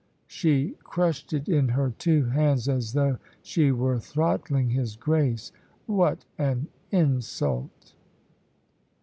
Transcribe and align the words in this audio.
She 0.25 0.77
crushed 0.81 1.31
it 1.31 1.47
in 1.47 1.67
her 1.67 1.91
two 1.91 2.25
hands, 2.25 2.67
as 2.67 2.93
though 2.93 3.19
she 3.43 3.71
were 3.71 3.99
throttling 3.99 4.71
his 4.71 4.95
Grace. 4.95 5.51
"What 5.85 6.25
an 6.39 6.69
insult!" 6.89 7.93